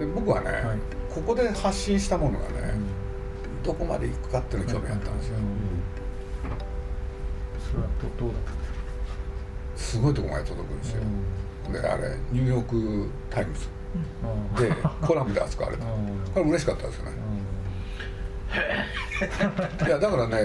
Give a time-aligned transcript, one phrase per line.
[0.00, 0.78] で僕はね、はい、
[1.14, 5.34] ここで発信したものがね、うん、どこまでいくかっていうの興味あったんですよ、
[7.70, 8.60] それはどどうだったんで
[9.76, 9.98] すか？
[9.98, 11.02] すごいとこまで届くんですよ、
[11.72, 13.68] であれニューヨーク・タイムズ
[14.62, 15.84] でコラムで扱われた。
[15.84, 15.90] こ
[16.36, 17.12] れ嬉しかったですよね。
[19.86, 20.38] いやだからね、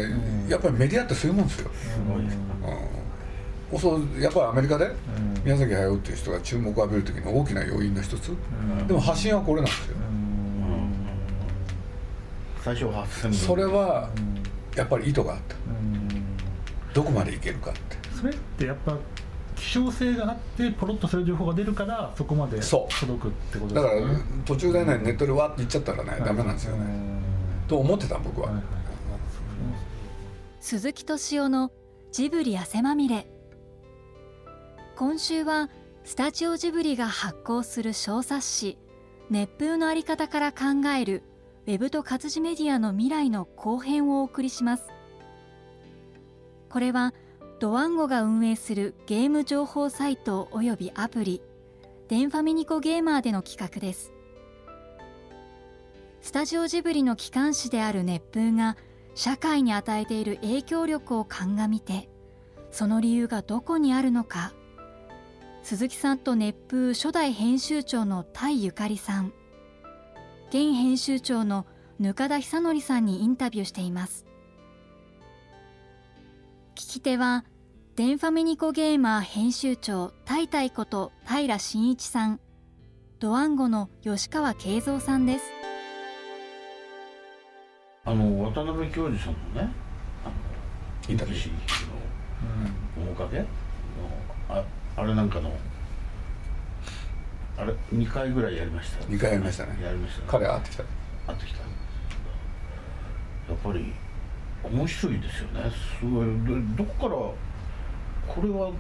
[0.50, 1.72] やっぱりメディアってそういうもんですよ、
[3.72, 4.92] うん、そうやっぱりアメリカで？
[5.46, 8.36] 宮崎駿っていう人が注目を浴びる時の大きな要因の一つ、
[8.88, 9.96] でも発信はこれなんですよ、
[12.64, 14.10] 最初発信それは
[14.76, 15.56] やっぱり意図があった、
[16.96, 17.80] どこまでいけるかって。
[18.12, 18.98] それってやっぱ
[19.56, 22.88] 希少性があってポロッとそういう情報が出るからそこまで届
[23.22, 23.82] くってことですね。
[23.82, 26.86] だから途中でねネットでわって言っちゃったらね、ダメなんですよね、
[27.68, 28.64] と思ってた僕は、はいはい、
[30.60, 31.72] 鈴木敏夫の
[32.12, 33.28] ジブリ汗まみれ
[34.98, 35.70] 今週は
[36.06, 38.78] スタジオジブリが発行する小冊子
[39.30, 41.24] 熱風のあり方から考える
[41.68, 44.88] ウェブと活字メディアの未来の後編をお送りします。
[46.70, 47.14] これは
[47.60, 51.42] ドワンゴが運営するゲーム情報サイトおよびアプリ
[52.08, 54.14] デンファミニコゲーマーでの企画です。
[56.22, 58.78] スタジオジブリの機関紙である熱風が
[59.14, 62.08] 社会に与えている影響力を鑑みて
[62.72, 64.54] その理由がどこにあるのか
[65.66, 69.34] 鈴木さんと熱風初代編集長の田井ゆかりさん。
[70.50, 71.66] 現編集長の
[72.00, 74.28] 額田久則さんにインタビューしています。
[76.76, 77.46] 聞き手は
[77.96, 82.40] デンファミニコゲーマー編集長タイタイこと平真一さん。
[83.18, 85.46] ドワンゴの吉川慶三さんです。
[88.04, 89.74] あの渡辺教授さんのね
[90.24, 91.50] あのインタビュー
[93.00, 93.48] の面影の
[94.50, 94.64] あ
[94.98, 95.52] あれなんかの
[97.58, 99.06] あれ2回ぐらいやりました。
[99.06, 99.84] 2回やりましたね。
[99.84, 100.84] やりました、ね、彼会ってきた。
[101.28, 101.60] 会ってきた。
[101.60, 101.66] や
[103.54, 103.94] っぱり
[104.64, 105.72] 面白いですよね。
[106.00, 106.28] すごい。
[106.76, 108.72] どこからこれは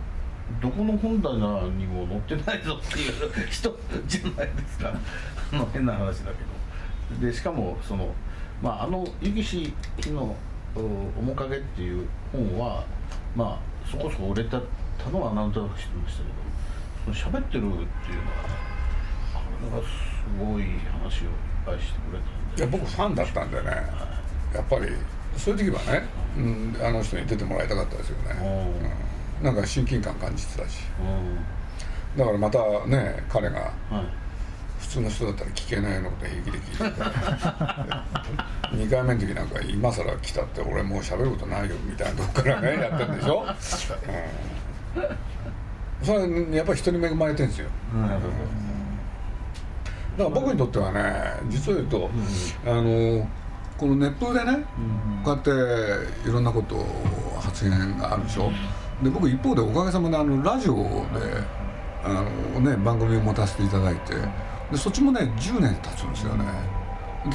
[0.62, 1.38] どこの本棚
[1.70, 3.78] にも載ってないぞっていう人
[4.08, 4.94] じゃないですか。
[5.54, 7.28] あの変な話だけど。
[7.28, 8.14] でしかもその
[8.62, 9.74] まああの「ゆきし
[10.08, 10.36] の
[11.16, 12.84] 面影」っていう本は
[13.36, 14.60] まあそこそこ売れた
[15.10, 17.86] のは何となく知ってましたけどその喋ってるっていうのは
[19.34, 19.94] これがす
[20.40, 20.64] ごい
[21.02, 21.32] 話をいっ
[21.66, 22.58] ぱいしてくれたんで。
[22.58, 24.88] いや僕ファンだったんでね、はい、やっぱり
[25.38, 26.08] そういう時はね、
[26.38, 28.72] うん、あの人に出てもらいたかったですよね、
[29.40, 30.80] うん、なんか親近感感じてたし、
[32.18, 33.74] だからまたね彼が、
[34.80, 36.84] 普通の人だったら聞けないようなこと平気で聞いて
[38.76, 43.48] 2 回目の時なんか今更来たって俺もう喋ることないよみたいなとこからねやってるんでしょ、うん、
[46.02, 48.02] それはやっぱり人に恵まれてるんですよ、うん。
[48.02, 48.18] だか
[50.18, 52.10] ら僕にとってはね実を言うと、
[52.66, 53.28] うん、あの
[53.78, 54.64] このネットでね、
[55.24, 56.86] こうやっていろんなこと
[57.42, 58.50] 発言があるでしょ。
[59.04, 60.82] で僕一方でおかげさまであのラジオで
[62.02, 62.24] あ
[62.54, 64.14] の、ね、番組を持たせていただいて
[64.72, 66.46] でそっちもね10年経つんですよね。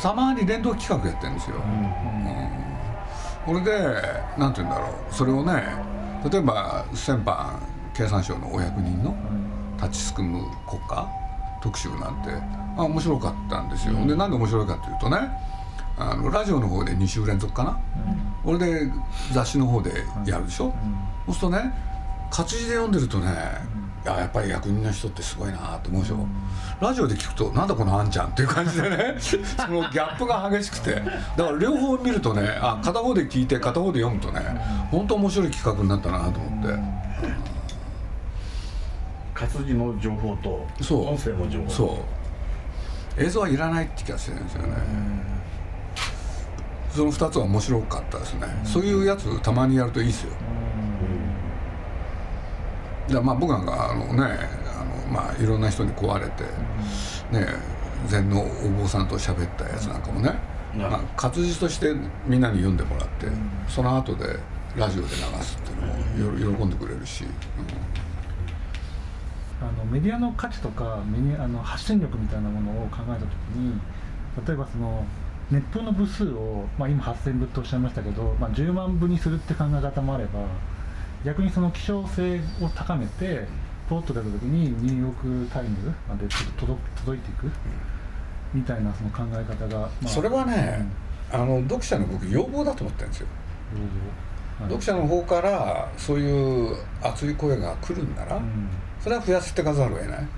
[0.00, 4.02] たまに連動企画やってるんですよ、うん、これで
[4.38, 5.14] 何て言うんだろう。
[5.14, 5.89] それをね
[6.28, 7.58] 例えば先般
[7.94, 9.14] 経産省のお役人の
[9.76, 11.08] 立ちすくむ国家
[11.62, 12.30] 特集なんて
[12.76, 15.18] あ面白かったんですよ、でなんで面白いかというとね
[15.98, 17.78] あのラジオの方で2週連続かな、
[18.46, 18.92] うん、俺で
[19.32, 19.92] 雑誌の方で
[20.26, 20.72] やるでしょ、うん、
[21.26, 21.74] そうするとね
[22.30, 26.28] 活字で読んでるとね、いややっぱり役人の人ってすごいなと思うでしょ、うん、
[26.80, 29.16] ラジオで聞くとなんだこのあんちゃんっていう感じでね。
[29.20, 29.36] そ
[29.68, 30.94] のギャップが激しくて。
[30.94, 34.40] だから両方見るとねあ片方で聞いて片方で読むとね
[34.90, 37.00] 本当面白い企画になったなと思って。
[39.34, 41.70] 活字の情報と音声の情報。
[41.70, 42.20] そう。
[43.18, 44.68] 映像はいらないって気がしてるんですよね、
[46.90, 50.32] その2つは面白かったですね、うん、そういうやつたまにやるといいですよ、
[53.20, 54.38] まあ僕なんかあのね
[54.76, 56.44] あの、まあ、いろんな人に壊れて、
[57.32, 57.46] うん、ね
[58.06, 60.34] 禅のお坊さんと喋ったやつなんかもね、
[60.76, 61.94] まあ、活字として
[62.26, 63.26] みんなに読んでもらって、
[63.68, 64.38] その後で
[64.76, 67.24] ラジオで流すっていうのも喜んでくれるし、
[69.60, 73.78] あのメディアの価値とかメディアあの発信力みたいなものを考えた時に
[74.46, 75.04] 例えばその
[75.50, 80.40] 熱風の部数を、まあ、今8000部とおっしゃいましたけど、まあ、10万部にするって考え方もあれば
[81.24, 83.46] 逆にその希少性を高めて
[83.88, 86.26] ポッと出た時にニューヨーク・タイムズまで
[86.58, 87.50] 届届いていく
[88.54, 90.86] みたいなその考え方が、まあ、それはね、
[91.32, 93.26] うん、あの読者の僕要望だと思ってるんですよ、
[94.58, 98.68] はい、読者の方からそういう熱い声が来るんなら、うん、
[99.00, 100.28] それは増やしてかざるを得ない、うん、うん、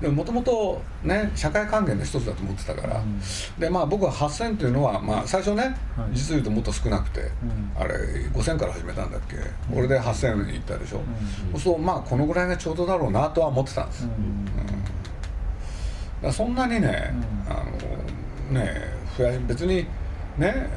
[0.00, 3.20] でももともとね社会還元の一つだと思ってたから、うん。
[3.58, 5.62] でまあ僕は8000っていうのは、まあ、最初ね、
[5.96, 6.14] はい。
[6.14, 7.26] 実を言うともっと少なくて、ん。
[7.76, 7.94] あれ
[8.32, 9.36] 5000から始めたんだっけ、
[9.74, 11.00] 俺で8000に行ったでしょ、
[11.52, 11.60] うん。
[11.60, 14.12] そうまあこのぐらいがちょうどだろうなとは思ってたんです、だか
[16.22, 17.12] らそんなにね、
[17.48, 17.52] うん。
[17.52, 17.64] あ
[18.54, 18.80] のね
[19.16, 19.84] 増や別に
[20.36, 20.68] ね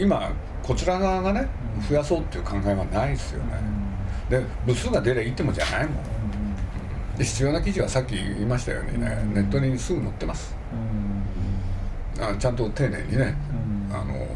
[0.00, 0.32] 今
[0.64, 1.48] こちら側がね
[1.78, 1.88] うん。
[1.88, 3.60] 増やそうっていう考えはないですよね、
[4.28, 5.94] で部数が出りゃいいってもんじゃないもん。
[5.94, 6.10] で
[7.18, 9.34] 必要な記事はさっき言いましたようにね、うん。
[9.34, 10.54] ネットにすぐ載ってます。
[12.20, 13.34] あちゃんと丁寧にね、
[13.90, 13.96] うん。
[13.96, 14.26] あの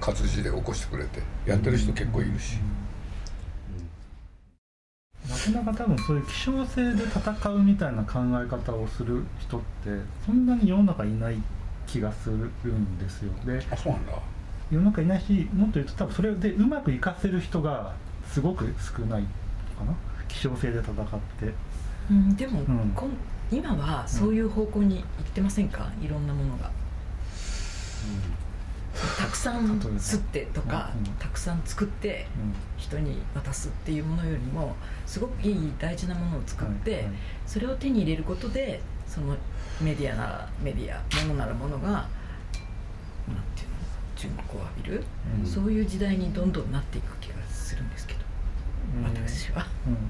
[0.00, 1.20] 活字で起こしてくれて。
[1.46, 2.58] やってる人結構いるし、
[5.28, 9.90] なかなか多分そういう希少性で戦うみたいな考え方をする人って
[10.26, 11.36] そんなに世の中いない
[11.86, 13.32] 気がするんですよ。
[13.44, 14.12] であそうなんだ。
[14.70, 17.94] 世の中いないしもっと言うと多分それでうまくいかせる人が
[18.30, 19.94] すごく少ないかな。
[20.28, 20.94] 希少性で戦っ
[21.40, 21.54] て
[22.10, 22.92] うん、でも、ん。
[22.94, 23.10] こん
[23.52, 26.70] 今はそういう方向に行ってませんか、いろんなものが。
[29.18, 31.12] たくさん吸ってとか、うん。
[31.14, 32.26] たくさん作って
[32.76, 34.74] 人に渡すっていうものよりも
[35.06, 37.06] すごくいい大事なものを作って、
[37.46, 39.36] それを手に入れることでその
[39.80, 42.06] メディアならメディアものならものがなん
[43.54, 43.74] ていうの？
[44.16, 45.04] 注目を浴びる、
[45.40, 45.46] うん。
[45.46, 48.20] そういう時代にどんどんなっていく気がするんですけど、
[48.96, 49.04] うん。
[49.28, 49.66] 私は。
[49.86, 50.00] うんうん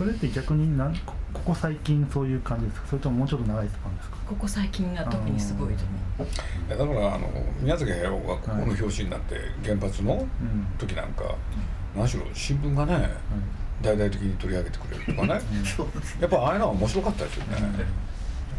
[0.00, 2.86] そそれって逆になんこここ最近そういう感じですか？
[2.88, 4.16] それとももうちょっと長いスパンですか？
[4.26, 6.28] ここ最近が特にすごいと思う。
[6.68, 7.28] いやだからあの
[7.60, 11.12] 宮崎駿がここの表紙になって原発のうん時なん。
[11.12, 11.34] か、
[11.94, 13.10] 何しろ新聞がね
[13.82, 15.40] 大々的に取り上げてくれるとか ね。
[16.18, 17.56] やっぱああいうのは面白かったですよね、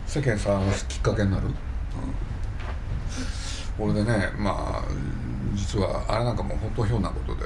[0.05, 1.47] 世間騒がすきっかけになる、
[3.79, 4.91] うん、俺でねまあ
[5.55, 7.45] 実はあれなんかもう本当ひょんなことで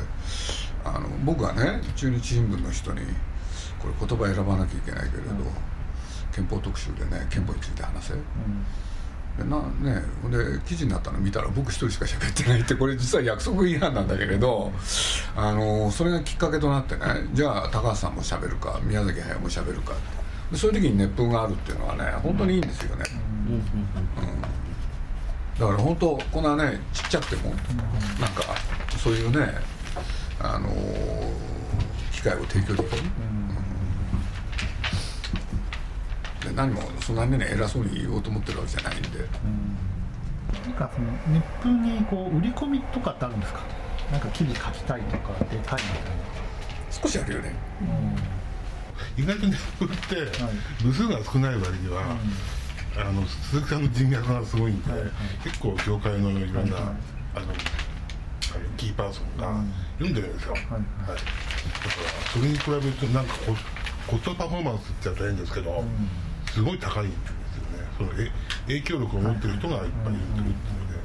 [0.83, 3.01] あの僕がね中日新聞の人に
[3.93, 5.29] これ言葉選ばなきゃいけないけれど、
[6.33, 8.13] 憲法特集でね憲法について話せ。
[9.37, 14.71] でなねほんで記事になったの見たら僕一人しか喋ってないってこれ実は約束違反なんだけれど
[15.35, 17.01] あのそれがきっかけとなってね
[17.33, 19.93] じゃあ高橋さんも喋るか宮崎駿も喋るか
[20.51, 23.03] でそういう時に熱風があるっていうのはね本当にいいんですよね、
[25.59, 28.55] だから本当こんなねちっちゃくてもなんか
[28.97, 29.53] そういうね
[30.39, 30.69] あの
[32.13, 33.01] 機会を提供できる、
[36.45, 39.09] で何もそんなにね偉そうに言おうと思ってるわけじゃないんで。
[40.65, 43.59] なんかその熱風にこう売り込みとかってあるんですか？
[44.11, 45.79] なんか記事書きたいとか出たいみたい
[46.91, 47.53] 少しあるよね。
[49.17, 50.53] 意外とネットってはい。
[50.83, 52.15] 部数が少ない割には、
[52.97, 55.11] あの鈴木さんの人脈がすごいんで、はいはい。
[55.43, 56.95] 結構業界のいろんな、はいはい。
[57.35, 57.47] あの
[58.77, 59.73] キーパーソンがうん。
[59.99, 60.71] 読んでるんですよ、はいはい。
[60.71, 61.17] だから
[62.33, 63.55] それに比べるとなんかコ
[64.11, 65.83] コストパフォーマンスって言ったら変ですけど、
[66.55, 67.35] すごい高いんですよ
[67.75, 67.83] ね。
[67.97, 68.31] そのえ
[68.67, 70.95] 影響力を持ってる人がいっぱいいるっていうので、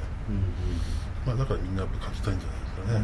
[1.27, 3.03] まあ、だからみんなやっぱ勝ちたいんじゃないですかね、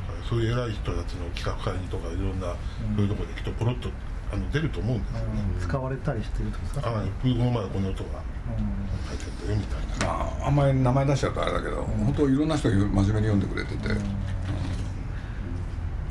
[0.00, 2.56] からそういう偉い人たちの企画会議とかいろんな、
[2.96, 3.90] そういうところできっとポロッと
[4.32, 6.88] あの出ると思うんですよね、な、使われたりしてるってことですか？
[6.88, 8.64] ああ空港までこの音がうん
[9.04, 13.88] 入ってんだよみたいな、まあ、あんまり名前出しちゃうとあれだけど、本当いろんな人が真面目に読んでくれてて、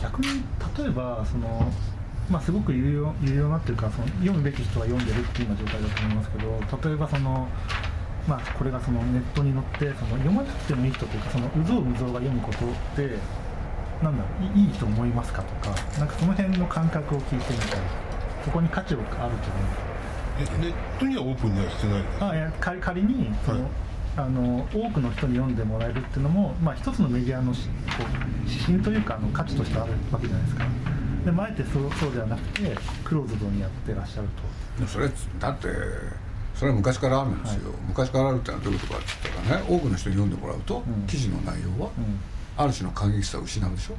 [0.01, 0.27] 逆に
[0.77, 1.71] 例えばその、
[2.29, 7.47] まあ、すごく有用有用なっていうかその読むべき人は読んでるっていうような状態だと思いますけど例えばその、
[8.27, 13.17] まあ、これがそのネットに載ってその読まなくてもいい人というかそのうぞうむぞうが読むことって
[14.03, 17.79] なんだろういいいと思いますかとかなんかその辺の感覚を聞いてみたい
[18.45, 19.35] そこに価値があると思う。
[20.39, 23.71] えネットにはオープンにはしてないあいや仮仮にその、はい。
[24.17, 30.65] あの多くの人に読んでもらえるっていうのも、まあ、一つのメディアのしこう指針というかあの価値としてあるわけじゃないですか
[31.29, 34.27] でもあえてそうそうではなくてクローズドにやってらっしゃる
[34.79, 34.87] と。
[34.87, 35.07] それ
[35.39, 35.67] だって
[36.55, 40.83] それは昔からあるんですよ、昔からあるってのはどういうことかって言ったらね多くの人に読んでもらうと、ん。
[41.05, 42.19] 記事の内容はうん。
[42.57, 43.97] ある種の過激さを失うでしょ、う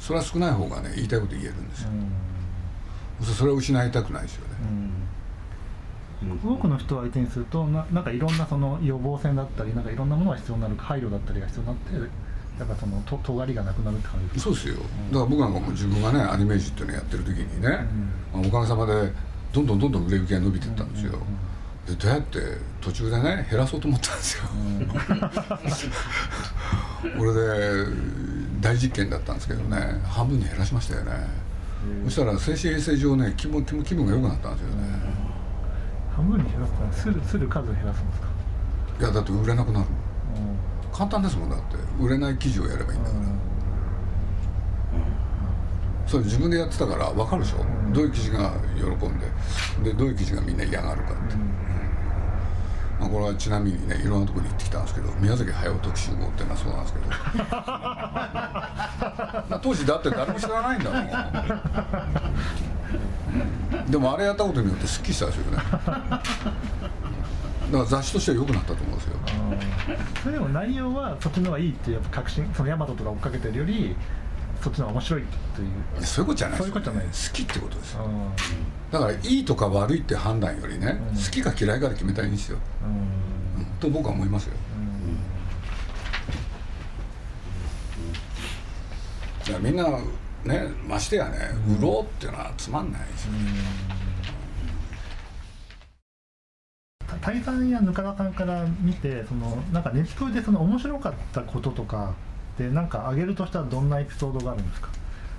[0.00, 3.24] それは少ない方がね言いたいこと言えるんですよ、ん。
[3.24, 4.54] それを失いたくないですよね、
[6.42, 12.10] 多くの人を相手にするとななんかいろんなその予防線だったりなんかいろんまが必要になる配慮だったりが必要になって
[12.58, 14.86] だからそのと尖りがなくなるって感じですそうですよ、だか
[15.20, 17.68] ら僕なんかも自分がねアニメージュっていうのをやってる時にね、
[18.32, 19.12] まあおかげさまで
[19.52, 21.12] どんどんどんどん売れ行きが伸びていったんですよ、
[21.86, 22.38] でどうやって
[22.80, 24.44] 途中でね減らそうと思ったんですよ、
[27.16, 27.86] これで
[28.60, 31.12] 大実験だったんですけどね半分に減らしましたよね、
[32.04, 34.82] そしたら精神衛生上ね気分気分気分が良くなったんですよね、
[36.16, 38.26] 半分に減らすとするする数を減らすんですか？
[39.00, 39.86] いやだって売れなくなる
[40.98, 41.76] 簡単ですもんだって。
[42.00, 43.22] 売れない記事をやればいいんだから、
[46.08, 47.58] それ自分でやってたから分かるでしょ、
[47.92, 49.18] どういう記事が喜ん
[49.84, 49.92] で？
[49.92, 51.36] でどういう記事がみんな嫌がるかって、
[52.98, 57.06] まあ、これはちなみにねいろんなところに行ってきたんですけど宮崎駿特集号っていうのはそうなんですけど。
[59.48, 60.98] まあ当時だって誰も知らないんだも
[63.86, 63.90] ん。
[63.90, 65.58] でもあれやったことによってすっきりしたですよね
[67.70, 69.16] だから雑誌としては良くなったと思うんですよ。
[70.22, 73.96] それでも内容はそっちの方がいいってやっぱ確信そのヤマトとか追っかけてるより
[74.62, 75.22] そっちの方が面白い
[75.54, 76.04] という。
[76.04, 78.08] そういうことじゃないそういうことじゃない好きってことですよ。
[78.90, 84.54] だからいいとか悪いって判断よりね、うん、好きか嫌いかで決めたらいいんですよ、うん、と僕は思いますよ、
[89.56, 89.86] うん、みんな
[90.44, 93.32] ねましてやね売ろうっていうのはつまんないですよ、
[97.28, 102.14] 泰さんやぬかださんから見てそのなんかネットでその面白かったこととか
[102.56, 104.88] でなんか挙げるとしたらどんなエピソードがあるんですか？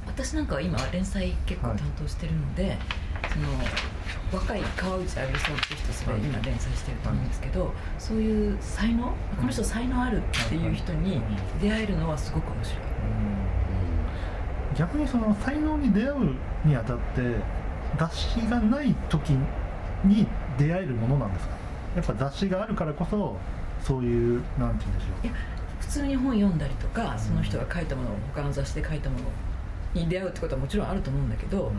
[0.05, 2.77] 私なんかは今連載結構担当してるので、はい、
[3.34, 11.19] その若い川内あゆりさんって人それ今連載してると思うんですけど、はい、そういう才能この人才能あるっていう人に
[11.60, 12.79] 出会えるのはすごく面白い、
[14.77, 17.38] 逆にその才能に出会うにあたって
[17.98, 19.31] 雑誌がない時
[20.05, 20.27] に
[20.60, 21.58] 出会えるものなんですか？
[21.96, 23.38] やっぱ雑誌があるからこそ
[23.84, 25.31] そういうなんて言うんでしょう。
[25.79, 29.25] 普通に本読んだりとかその人が書いたものを他の雑誌で書いたもの
[29.93, 31.72] に出会うってことはもちろんあると思うんだけど、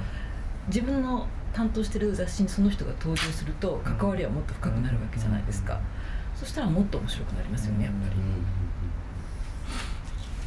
[0.67, 5.81] 自分の担当してる雑誌にその人が登場すると関わりはもっと深くなるわけじゃないですか、
[6.35, 8.14] そしたらもっと面白くなりますよねやっぱり、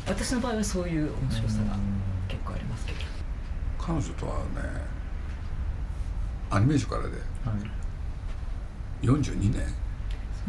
[0.07, 1.77] 私の場合はそういう面白さが
[2.27, 2.99] 結構ありますけど。
[3.79, 4.43] 彼女とはね
[6.49, 7.09] アニメーションからで、
[9.03, 9.61] 42年。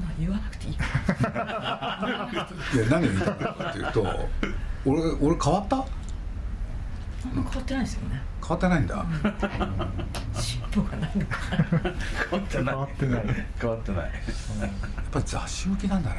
[0.01, 0.75] まあ言わなくていい。
[0.75, 0.85] か
[2.75, 4.07] いや何を言いたいかっていうと
[4.87, 5.85] 俺俺変わった？
[7.35, 8.23] 変わってないですよね。
[8.41, 9.07] 変わってないんだ、
[10.35, 11.39] 尻尾がないのか。
[12.31, 12.75] 変わってない。
[12.75, 13.25] 変わってない。
[13.61, 14.13] 変わってないやっ
[15.11, 16.17] ぱり雑誌向きなんだね。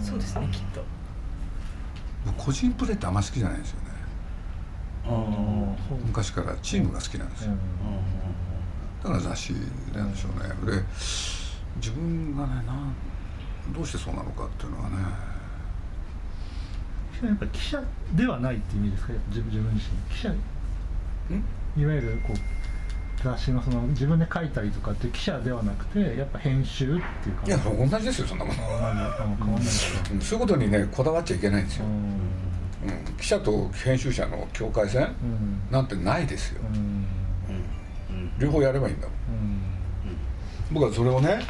[0.00, 0.84] そうですねきっと。
[2.36, 3.88] 個人プレーってあんま好きじゃないんですよね。
[6.06, 7.52] 昔からチームが好きなんですよ、
[9.02, 9.54] だから雑誌
[9.94, 10.32] なんでしょう
[10.66, 10.76] ね。
[10.76, 10.84] で
[11.78, 12.92] 自分がねな
[13.74, 14.96] どうしてそうなのかっていうのはね。
[17.22, 17.82] やっぱ記者
[18.14, 19.12] ではないっていう意味ですか？
[19.28, 20.34] 自分自分自身記者。
[21.76, 22.36] いわゆるこう
[23.22, 27.46] 雑誌のその自分で書いたりとかって記者ではなくてやっぱ編集っていうか。
[27.46, 29.58] いや同じですよそんなもの
[30.20, 35.08] そういうことにねこだわっちゃいけないんですよ、うん、記者と編集者の境界線、
[35.72, 36.62] なんてないですよ、
[38.38, 39.16] 両方やればいいんだもん、
[40.70, 41.40] 僕はそれをね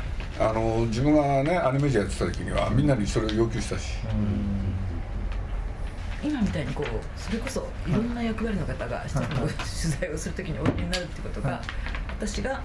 [0.40, 3.95] あの自分がねアニメージャーやってた時にはみんなにそれを要求したし、
[6.23, 9.26] 今みたいにこうそれこそいろんな役割の方が取
[10.00, 11.61] 材をする時においでになるってことが、
[12.18, 12.61] 私が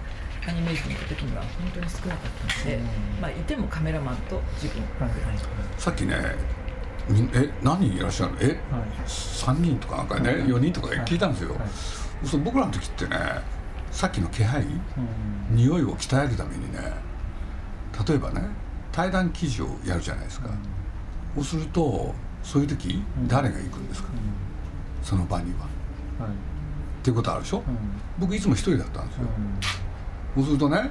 [0.48, 2.80] アニメージに行った時には本当に少なかったので、
[3.22, 4.84] まあ、いてもカメラマンと自分。
[5.00, 5.12] ぐらい、
[5.78, 6.16] さっきね
[7.34, 8.38] え何人いらっしゃるの？
[8.42, 8.56] え、はい、
[9.08, 11.60] 3人とかなんかね、4人とか聞いたんですよ、はい。
[11.60, 11.70] はい、
[12.44, 13.18] 僕らの時ってね
[13.92, 16.80] さっきの気配、うん、匂いを鍛えるためにね
[18.08, 18.42] 例えばね
[18.92, 20.50] 対談記事をやるじゃないですか、
[21.36, 26.34] うん、そうするとそういう時、うん、誰が行くんですか、うん、その場には、はい、っ
[27.04, 27.64] ていうことあるでしょ、うん、
[28.20, 29.24] 僕いつも一人だったんですよ、
[30.36, 30.90] そうするとね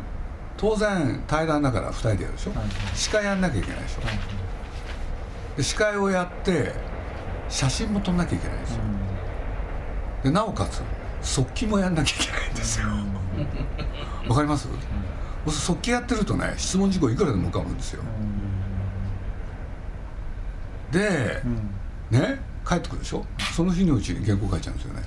[0.57, 6.73] 当然対談だから2人でやるでしょ、はい、司会やんなきゃいけないでしょ、はい、で司会をやって
[7.49, 8.81] 写真も撮んなきゃいけないんですよ、
[10.25, 10.83] でなおかつ
[11.23, 12.87] 速記もやんなきゃいけないんですよ。
[14.29, 14.69] わかります、
[15.51, 18.03] 速記やってるとね質問事項いくらでも浮かぶんですよ、
[20.91, 21.43] で、
[22.11, 23.27] ね帰ってくるでしょ？
[23.55, 25.03] その日のうちに原稿書いちゃうんですよね、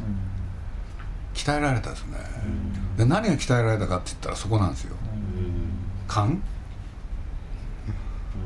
[1.34, 2.18] 鍛えられたですね、
[2.98, 4.96] で何が鍛えられたかって言ったらそこなんですよ、
[6.08, 6.44] 勘？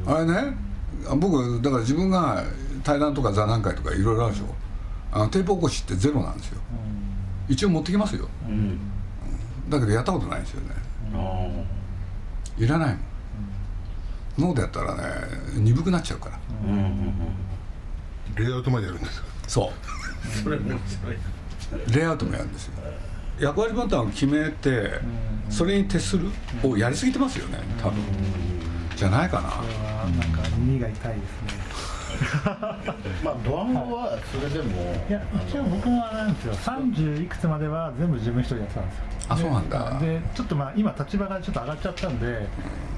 [0.06, 0.56] あれね
[1.18, 2.44] 僕だから自分が
[2.84, 4.46] 対談とか座談会とかいろいろあるでしょ？
[5.12, 6.62] あのテープ起こしってゼロなんですよ、
[7.48, 8.30] 一応持ってきますよ、
[9.70, 10.76] だけどやったことないんですよね、
[12.60, 13.00] いらないもん。
[14.38, 15.04] ノートやったらね
[15.56, 17.14] 鈍くなっちゃうから、うんうんうん、
[18.36, 19.28] レイアウトまでやるんですか？
[19.48, 20.28] そう。
[20.44, 21.18] それ面白い
[21.94, 22.74] レイアウトもやるんですよ。
[23.40, 25.00] 役割分担を決めて
[25.50, 26.30] それに徹する
[26.64, 28.04] をやりすぎてますよね多分。
[28.96, 29.50] じゃないかな。
[29.50, 31.69] なんか耳が痛いですね
[33.24, 39.04] まあドラマはそれでもいや一応僕もあれなんですよ30いくつまでは全部自分一人でやってたんですよ。
[39.30, 40.00] あそうなんだ。
[40.00, 42.48] でちょっとまあ今立場がちょっと上がっちゃったんで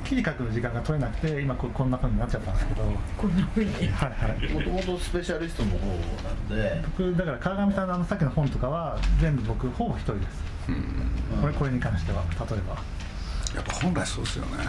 [0.05, 2.83] 記事書くの時間が取れなくて今ここんな風になっちゃったんですけど。
[2.83, 3.73] はいこんなふうに。
[3.73, 6.81] はいもともとスペシャリストの方なんで。
[6.97, 10.43] 僕だから川上さんのあのさっきの本とかは全部僕ほぼ一人です。
[11.41, 12.75] これこれに関しては例えば。
[13.55, 14.63] やっぱ本来そうですよね、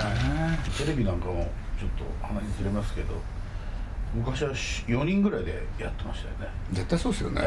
[0.77, 3.15] テレビなんかもちょっと話ずれますけど
[4.15, 6.55] 昔は4人ぐらいでやってましたよね。
[6.73, 7.41] 絶対そうですよね、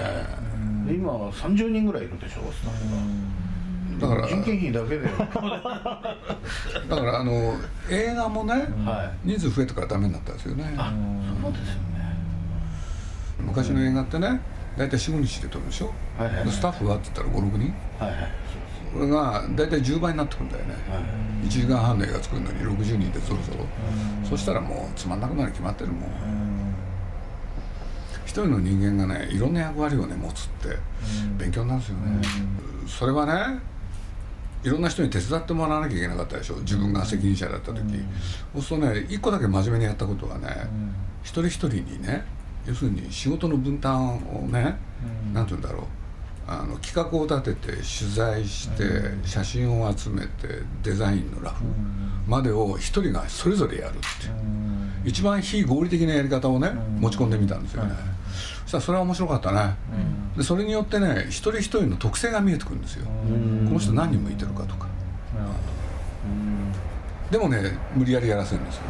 [0.88, 2.96] で今は30人ぐらいいるでしょスタッフ
[4.00, 4.08] が。
[4.08, 5.08] だから人件費だけで。
[6.90, 7.54] だからあの
[7.90, 8.54] 映画もね、
[8.86, 9.30] はい。
[9.30, 10.74] 人数増えてからダメになったんですよね。
[10.78, 10.92] あ
[11.42, 12.16] そうですよね。
[13.40, 14.42] 昔の映画ってね
[14.78, 16.36] 大体45日で撮るでしょ、はいはい。
[16.38, 17.74] はいでスタッフはって言ったら56人。
[18.00, 18.46] はいはい
[18.96, 20.98] これが大体10倍になってくんだよね、は
[21.44, 21.48] い。
[21.48, 23.66] 1時間半の映画作るのに60人でそろそろ、
[24.24, 26.55] そしたらもうつまんなくなるに決まってるもん、一
[28.44, 30.78] 人の人間がねいろんな役割をね持つって
[31.38, 32.22] 勉強になるんですよね、
[32.88, 33.60] それはね
[34.64, 36.56] いろんな人に手伝ってもらわなきゃいけなかったでしょ。
[36.56, 37.82] 自分が責任者だった時、
[38.54, 40.48] そうするとね一個だけ真面目にやったことはね、
[41.22, 42.26] 一人一人にね
[42.66, 44.76] 要するに仕事の分担をね、
[45.34, 45.86] なんて言うんだろう。
[46.48, 48.84] あの企画を立てて取材して、
[49.24, 51.64] 写真を集めてデザインのラフ
[52.28, 54.34] までを一人がそれぞれやるっていう、
[55.06, 57.96] 一番非合理的なやり方をね、持ち込んでみたんですよね、
[58.66, 59.76] そしたらそれは面白かったね、
[60.36, 63.12] でそれによってね一人一人の特性が見えてくるんですよ、こ
[63.74, 64.88] の人何人向いてるかとか。
[67.30, 68.84] でもね無理やりやらせるんですよ、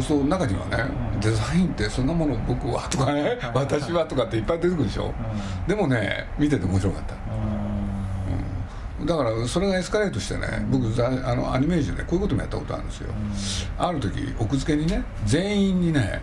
[0.00, 0.84] そう中にはね、
[1.20, 5.14] デザインってそんなもの僕はとかね、私はとかっていっぱい出てくるでしょ、
[5.66, 7.14] でもね見てて面白かった、
[9.00, 9.06] うん。
[9.06, 13.12] だからそれがエスカレートしてね、僕ざあのアニメージュでこういうこともやったことあるんですよ、
[13.78, 16.20] ある時奥付けにね全員にね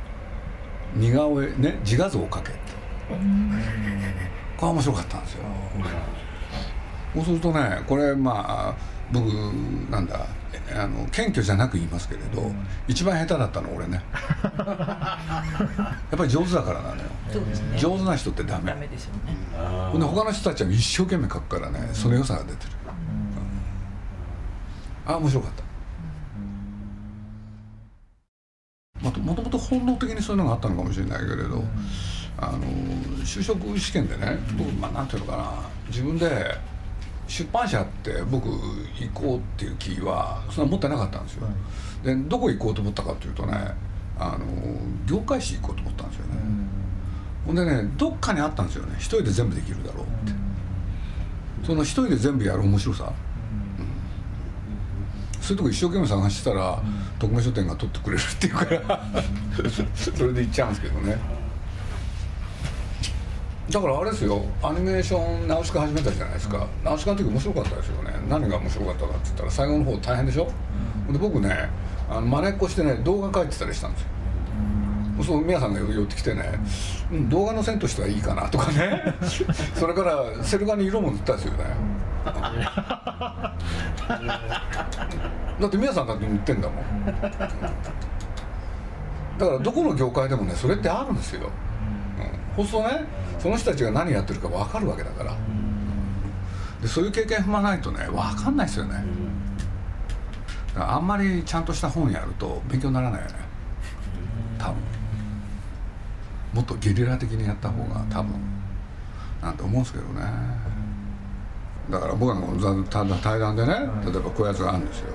[0.93, 2.59] 似顔絵ね自画像を描けって、
[3.07, 5.43] これは面白かったんですよ、
[7.13, 8.75] そうするとねこれまあ
[9.11, 9.25] 僕
[9.89, 10.25] なんだ
[10.73, 12.51] あの謙虚じゃなく言いますけれど、
[12.87, 14.01] 一番下手だったの俺ね。
[14.57, 15.19] や
[16.15, 17.01] っぱり上手だからなのよ。
[17.31, 17.77] そうですね。
[17.77, 18.71] 上手な人ってダメ。
[18.71, 19.35] ダメでしょうね
[19.91, 22.71] ほんで他の人たちは一生懸命描くからねその良さが出てる、
[25.07, 25.13] うん。
[25.13, 25.65] あ面白かった。
[29.03, 31.63] もともと本能的にそういうのがあったのかもしれないけれど、
[32.37, 32.59] あの
[33.23, 35.53] 就職試験でね僕、まあ、なんていうのかな
[35.87, 36.57] 自分で
[37.27, 41.47] 出版社って僕行こうっていう気はそんな持ってなかったんですよ、
[42.03, 43.73] でどこ行こうと思ったかというとね
[44.19, 44.45] あの
[45.05, 46.33] 業界誌行こうと思ったんですよね、
[47.45, 48.95] ほんでねどっかにあったんですよね。
[48.97, 50.33] 一人で全部できるだろうって、
[51.65, 53.11] その一人で全部やる面白さ、
[53.79, 53.81] う
[55.39, 55.41] ん。
[55.41, 56.81] そういうとこ一生懸命探してたら、
[57.17, 59.01] 特命書店が取ってくれるっていうから、
[59.95, 61.34] それで行っちゃうんですけどね
[63.69, 68.13] だからあれですよアニメーションナウシカ始めたじゃないですか、ナウシカの時面白かったですよね。
[68.29, 70.47] 何が面白かったかって言ったら最後の方大変でしょ、
[71.11, 71.69] で僕ね
[72.09, 74.07] あの真似っこしてね動画描いてたりしたんですよ。
[75.23, 76.43] そう皆さんが寄ってきてね、
[77.09, 79.15] うん、動画の線としてはいいかなとかね。
[79.73, 81.63] それからセル画に色も塗ったんですよね。
[85.59, 87.05] だって皆さんだって塗ってんだもん。
[89.37, 91.51] だからどこの業界でもねそれってあるんですよ、うん、
[92.55, 93.05] そうするとね
[93.39, 95.35] その人たちが何やってるか分かるわけだから。
[96.81, 99.03] でそういう経験踏まないとね分かんないですよね。
[100.73, 103.33] だからあんまりちゃんとした本やると勉強にならないよね。
[104.57, 104.75] 多分。
[106.53, 108.33] もっとゲリラ的にやった方が多分。
[109.41, 110.21] なんて思うんですけどね。
[111.89, 115.13] だから僕はもうただ対談でね例えばこういうやつがあるんですよ。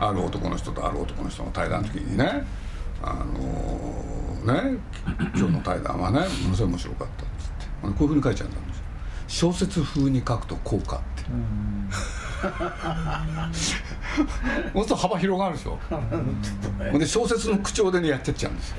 [0.00, 2.44] ある男の人とある男の人の対談の時にね。
[3.02, 4.07] あの
[4.52, 4.78] ね。
[5.36, 7.66] 今日の対談はねものすごい面白かったっつって。
[7.82, 8.84] こういうふうに書いちゃったんですよ。
[9.28, 11.28] 小説風に書くとこうかって。
[14.74, 15.78] もっと幅広がるでしょ。
[16.98, 18.76] で小説の口調でねやってっちゃうんですよ。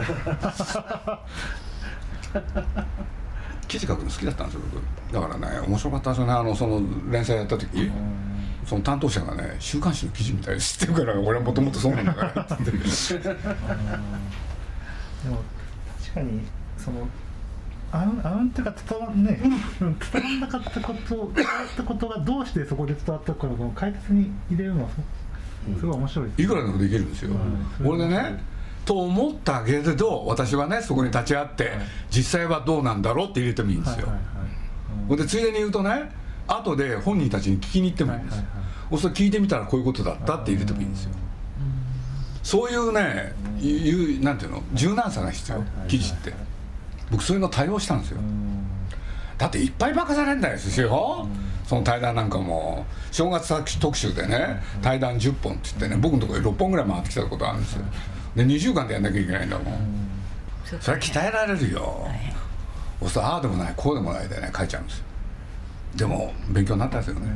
[3.68, 4.82] 記事書くの好きだったんですよ僕。
[5.14, 6.34] だからね面白かったですよね。
[6.34, 7.92] あのその連載やった時。
[8.66, 12.56] その担当者がね週刊誌の記事みたいですって言うから俺はもともとそうなんだからって。
[12.60, 13.34] 言ってで
[15.30, 15.42] も
[16.14, 16.42] 確かに
[16.78, 17.08] その
[17.92, 19.40] あんあんっていうか伝わんね、
[19.82, 20.00] うん。
[20.00, 28.44] 伝わんなかったこと伝わったことがどうしてそこで伝わったかの解説に入れるのはすすごい面白いですいくらでもできるんですよ、うん俺でね
[28.86, 31.74] と思ったけれど私はねそこに立ち会って、
[32.10, 35.08] 実際はどうなんだろうって入れてもいいんですよ、はいはいはい。
[35.10, 35.18] ほん。
[35.18, 36.10] でついでに言うとね
[36.48, 41.12] 後で本人たちに聞きに行ってもいいんですよ、はいはいそうすると聞いてみたらこういうことだったって入れてもいいんですよ、
[42.50, 43.32] そういうね
[43.62, 46.34] いうなんていうの柔軟さが必要、記事って、
[47.12, 48.20] 僕そういうの対応したんですよ、
[49.38, 51.28] だっていっぱいバカされんですよ、
[51.68, 52.88] その対談なんかも。
[53.12, 57.86] 正月特集でね対談10本って言ってね僕のところに6本ぐらい回ってきたことあるんですよ。
[58.36, 60.10] で2週間でやんなきゃいけないんだもん。
[60.66, 62.08] それは鍛えられるよ。
[63.00, 65.06] そうするとああでもないこうでもないでね書いちゃうんですよ。
[65.98, 67.28] でも勉強になったんですよね。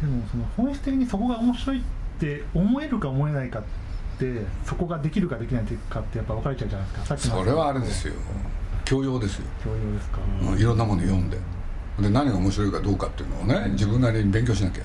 [0.00, 1.82] でもその本質的にそこが面白い
[2.22, 3.62] って思えるか思えないかっ
[4.18, 7.06] てそこができるかできないかってやっぱ分かれちゃうじゃないですか。
[7.06, 8.14] さっきのそれはあれですよ。
[8.84, 11.38] 教養ですよ、教養ですか、うん、いろんなもの読んで。
[12.00, 14.84] で何が面白いかどうかっていうのをね自分なりに勉強しなきゃ、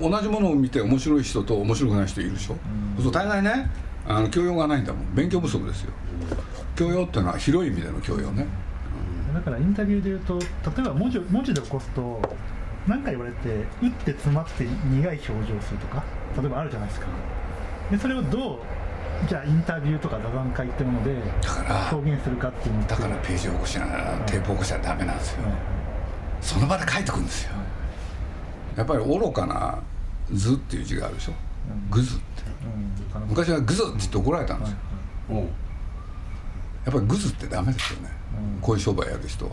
[0.00, 2.56] 同じものを見て面白い人と面白くない人いるでしょ、そう
[2.98, 3.70] すると大概ね
[4.06, 5.14] あの教養がないんだもん。
[5.14, 5.92] 勉強不足ですよ。
[6.76, 8.46] 教養っていうのは広い意味での教養ね、
[9.34, 10.46] だからインタビューで言うと例
[10.78, 12.20] えば文字文字で起こすと
[12.86, 13.48] 何か言われて
[13.82, 16.02] 打って詰まって苦い表情をするとか
[16.36, 17.06] 例えばあるじゃないですか。
[17.90, 18.58] でそれをどう
[19.28, 21.14] じゃあインタビューとか座談会ってもので
[21.92, 25.42] 表現するかっていうのだからページ起こしながらテープ起こしちゃダメなんですよ、
[26.40, 27.52] その場で書いてくんですよ、
[28.76, 29.78] やっぱり愚かな
[30.32, 31.32] 図っていう字があるでしょ、
[31.88, 32.24] グズって。
[33.14, 33.28] うん。
[33.28, 34.76] 昔はグズって言って怒られたんですよ、
[35.30, 35.36] うん。
[35.36, 35.48] やっ
[36.86, 38.08] ぱりグズってダメですよね、
[38.60, 39.52] こういう商売やる人は、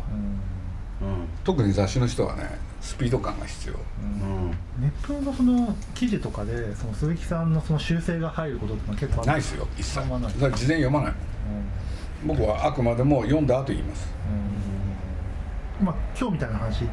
[1.43, 4.51] 特に雑誌の人はねスピード感が必要、うん。
[4.79, 9.99] ネットのその記事とかでその鈴木さんのその修正が入ることってのは結構ないですよ一切。
[9.99, 10.31] あんまない。
[10.31, 11.13] それは事前読まない
[12.25, 14.07] 僕はあくまでも読んだ後言います。
[15.79, 15.85] うん。
[15.85, 16.85] まあ今日みたいな話。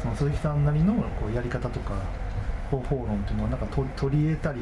[0.00, 1.94] その鈴木さんなりのこうやり方とか
[2.70, 4.60] 方法論っていうのはなんか取取り入れたり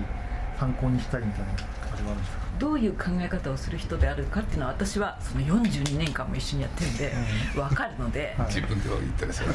[0.63, 2.43] 参考にしたりみたいなあれはあるんですか？
[2.61, 7.13] どういう考え方をする人であるかっていうのは私はその42年間も一緒にやってるんで
[7.57, 9.49] 分かるので、は い自分では言ってるそれ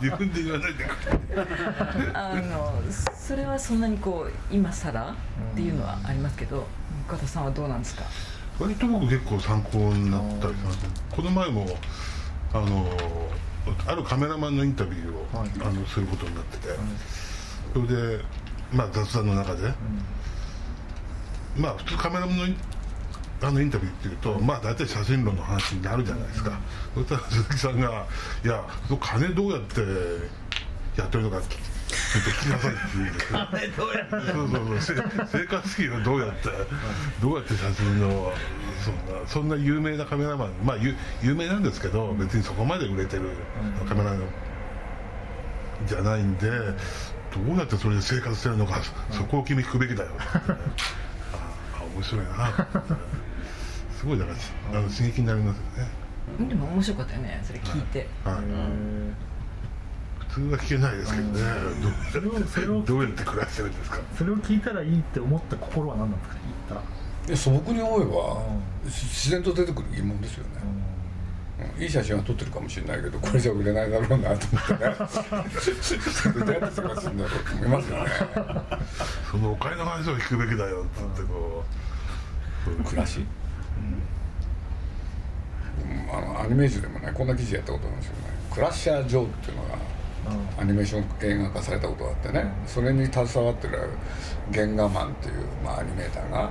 [0.00, 0.88] 自分で言わないでく
[2.06, 2.82] れあの
[3.14, 5.14] それはそんなにこう今更っ
[5.54, 6.66] ていうのはありますけど
[7.06, 8.04] 岡田さんはどうなんですか？
[8.58, 10.78] 割と僕結構参考になったりします。
[11.10, 11.66] この前も
[12.54, 12.88] あの
[13.86, 15.50] あるカメラマンのインタビューを、はい。
[15.60, 16.68] あのすることになってて、
[17.72, 18.24] それで、
[18.72, 19.72] まあ、雑談の中で、
[21.56, 22.56] まあ普通カメラマンのイン
[23.42, 26.58] あのインタビューっていうと、まあ大体写真論の話になるじゃないですか、
[26.94, 28.06] そしたら鈴木さんが
[28.44, 28.64] 「いや
[29.00, 29.80] 金どうやって
[30.96, 33.38] やってるのか聞聞きなさい」って言うんですよ。
[33.50, 34.10] 金どうやって。
[34.10, 34.80] そうそうそう。
[34.80, 36.48] せ生活費をどうやって
[37.20, 38.32] どうやって写真の
[39.26, 43.30] そんな有名なカメラマンまあ有有名なんですけど別にそこまで売れてる
[43.88, 44.22] カメラマン
[45.86, 46.50] じゃないんで
[47.34, 50.10] どうやってそれで生活してるのかそこを君聞くべきだよ。
[50.10, 50.16] ね
[51.34, 52.30] ああ面白いな。
[53.98, 54.32] すごいだか
[54.72, 55.62] らあの刺激になりますよ
[56.38, 58.34] ね、でも面白かったよねそれ聞いて、はい。
[60.28, 61.40] 普通は聞けないですけどね。
[62.12, 63.98] それをそれをどうやって暮らしてるんですか？
[64.18, 66.36] それを聞いたらいいって思った心は何なんですか
[66.68, 68.42] 言ったで素朴に思えば
[68.84, 70.83] 自然と出てくる疑問ですよね、うん
[71.78, 74.78] いい写真は撮ってるかもしれないけどこれじゃ売れないだろうなと思ってね。
[74.78, 75.06] どうやって
[75.60, 76.82] 生活するんだろうと
[77.54, 78.10] 思いますよね。
[79.30, 81.62] そのお金の話を聞くべきだよっつってこ
[82.66, 82.70] う。
[82.84, 83.26] 暮らし、うん。
[86.10, 88.20] あのアニメージュでもねこんな記事やったことなんですよね。
[88.50, 89.78] クラッシャー・ジョーっていうのが
[90.58, 93.90] アニメーション映画化されたことがあってね、それに携わってる
[94.52, 96.50] 原画マンっていう、まあ、アニメーターが、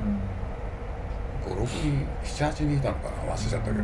[1.47, 3.33] 56人78人いたのかな？
[3.33, 3.83] 忘れちゃったけれど、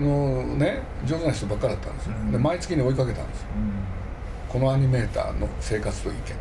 [0.00, 3.46] のね上手な人ばっかだったんですよ、で毎月に追いかけたんですよ、
[4.48, 6.18] このアニメーターの生活と意見。
[6.18, 6.34] って、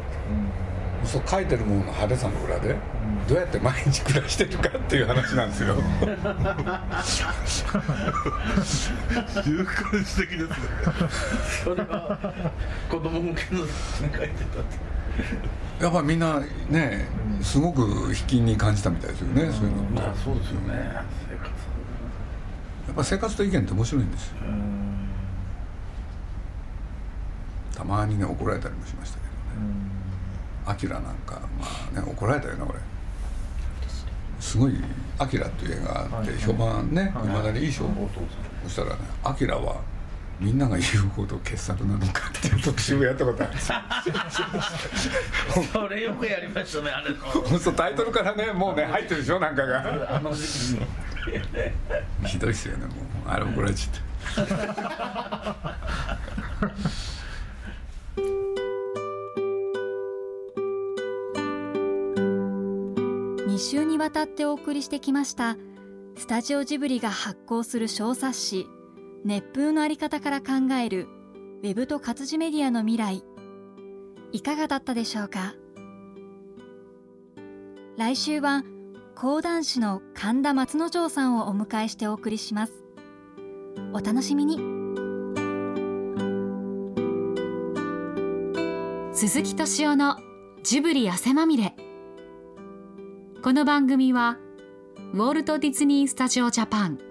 [1.04, 2.76] そう書いてるものの派手さの裏で、
[3.28, 5.76] どうやって毎日暮らしてるかっていう話なんですよ。
[9.44, 10.56] 週刊誌的ですね
[11.64, 12.34] それは
[12.90, 13.62] 子供向けの
[14.02, 15.84] 書いてたって。
[15.84, 17.08] やっぱみんなね
[17.42, 20.94] すごく引きに感じたみたいですよね、そういうのまあそうですよね。
[21.30, 21.50] 生活。
[21.50, 21.52] や
[22.92, 24.36] っぱ生活と意見って面白いんですよ。
[27.76, 29.36] たまにね怒られたりもしましたけどね。
[30.66, 31.66] アキラなんかま
[32.00, 32.76] あね怒られたよな俺。
[34.40, 34.74] すごい
[35.20, 37.86] 「アキラっていう映画があって評判ねいまだにいい賞
[38.64, 39.76] そしたらね「アキラは
[40.42, 43.78] みんなが言うほど傑作なのか」っていう特集をやったことあるんですよ。
[45.72, 47.12] それよくやりましたねあれ。
[47.12, 50.16] のほんとタイトルからねもうね入ってるでしょなんかが。
[50.16, 50.50] あの時期
[52.24, 52.28] に。
[52.28, 52.96] ひどいっすよねもう。
[53.28, 54.54] あれ怒られちゃって。
[63.48, 65.56] 2週にわたってお送りしてきました。
[66.18, 68.68] スタジオジブリが発行する小冊子
[69.24, 71.08] 「熱風のあり方から考える
[71.64, 73.24] ウェブと活字メディアの未来」
[74.34, 75.56] いかがだったでしょうか？
[77.98, 78.64] 来週は
[79.16, 82.74] 講談師の神田松之丞さんをお迎えしてお送りします。
[83.94, 84.58] お楽しみに。
[89.14, 90.18] 鈴木敏夫の
[90.64, 91.76] ジブリ汗まみれ。
[93.44, 94.38] この番組は
[95.14, 97.11] ウォルト・ディズニー・スタジオ・ジャパン。